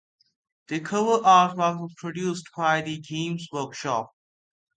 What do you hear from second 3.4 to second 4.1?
Workshop.